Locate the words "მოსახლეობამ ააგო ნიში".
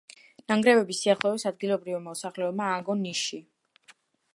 2.07-3.45